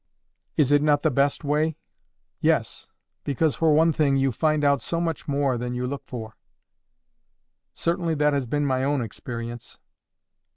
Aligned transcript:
"Is 0.57 0.71
it 0.71 0.81
not 0.81 1.03
the 1.03 1.11
best 1.11 1.43
way?" 1.43 1.77
"Yes. 2.39 2.87
Because, 3.23 3.53
for 3.53 3.71
one 3.71 3.93
thing, 3.93 4.17
you 4.17 4.31
find 4.31 4.63
out 4.63 4.81
so 4.81 4.99
much 4.99 5.27
more 5.27 5.59
than 5.59 5.75
you 5.75 5.85
look 5.85 6.07
for." 6.07 6.37
"Certainly 7.75 8.15
that 8.15 8.33
has 8.33 8.47
been 8.47 8.65
my 8.65 8.83
own 8.83 9.03
experience." 9.03 9.77